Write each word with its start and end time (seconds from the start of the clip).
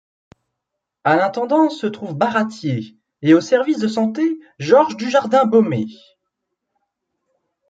À 1.03 1.15
l'intendance 1.15 1.77
se 1.79 1.85
trouve 1.85 2.15
Baratier 2.15 2.97
et 3.21 3.35
au 3.35 3.39
service 3.39 3.77
de 3.77 3.87
santé, 3.87 4.39
Georges 4.57 4.97
Dujardin-Beaumetz. 4.97 6.17